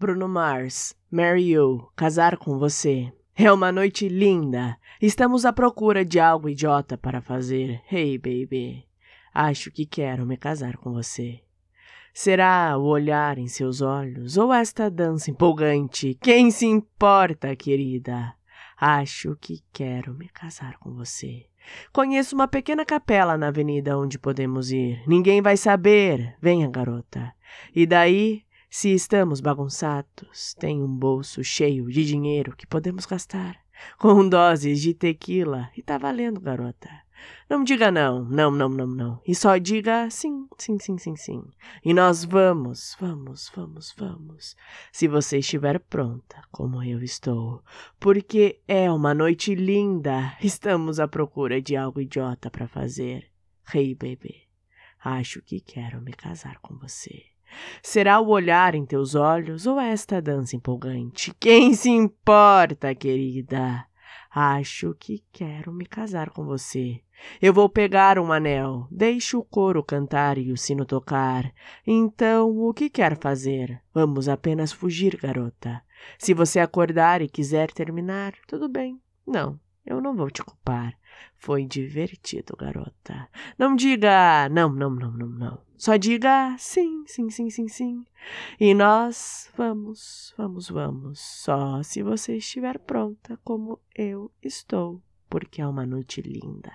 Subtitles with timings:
[0.00, 3.12] Bruno Mars, marry you, casar com você.
[3.36, 4.78] É uma noite linda.
[4.98, 7.82] Estamos à procura de algo idiota para fazer.
[7.92, 8.86] Hey, baby.
[9.34, 11.42] Acho que quero me casar com você.
[12.14, 16.16] Será o olhar em seus olhos ou esta dança empolgante?
[16.18, 18.32] Quem se importa, querida?
[18.78, 21.44] Acho que quero me casar com você.
[21.92, 25.02] Conheço uma pequena capela na avenida onde podemos ir.
[25.06, 26.36] Ninguém vai saber.
[26.40, 27.34] Venha, garota.
[27.74, 33.56] E daí, se estamos bagunçados, tem um bolso cheio de dinheiro que podemos gastar.
[33.98, 35.70] Com doses de tequila.
[35.76, 36.88] E tá valendo, garota.
[37.48, 39.22] Não diga não, não, não, não, não.
[39.26, 41.42] E só diga sim, sim, sim, sim, sim.
[41.84, 44.56] E nós vamos, vamos, vamos, vamos.
[44.92, 47.64] Se você estiver pronta, como eu estou.
[47.98, 50.36] Porque é uma noite linda.
[50.40, 53.30] Estamos à procura de algo idiota para fazer.
[53.74, 54.48] Hey, baby.
[55.02, 57.24] Acho que quero me casar com você.
[57.82, 61.34] Será o olhar em teus olhos ou esta dança empolgante?
[61.38, 63.86] Quem se importa, querida?
[64.30, 67.00] Acho que quero me casar com você.
[67.40, 68.86] Eu vou pegar um anel.
[68.90, 71.52] Deixe o coro cantar e o sino tocar.
[71.86, 73.80] Então, o que quer fazer?
[73.92, 75.82] Vamos apenas fugir, garota.
[76.18, 79.00] Se você acordar e quiser terminar, tudo bem.
[79.26, 80.98] Não, eu não vou te culpar.
[81.36, 83.28] Foi divertido, garota.
[83.58, 85.62] Não diga não, não, não, não, não.
[85.76, 88.04] Só diga sim, sim, sim, sim, sim.
[88.58, 91.20] E nós vamos, vamos, vamos.
[91.20, 96.72] Só se você estiver pronta como eu estou, porque é uma noite linda.